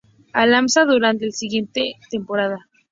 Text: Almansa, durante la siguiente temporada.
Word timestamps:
Almansa, 0.33 0.85
durante 0.85 1.27
la 1.27 1.31
siguiente 1.31 1.97
temporada. 2.09 2.67